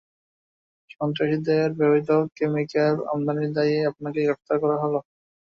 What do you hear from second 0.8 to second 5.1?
সন্ত্রাসীদের ব্যবহৃত কেমিকেল আমদানির দায়ে আপনাকে গ্রেফতার করা হলো!